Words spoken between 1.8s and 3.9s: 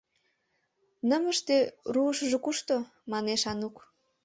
руышыжо кушто?— манеш Анук.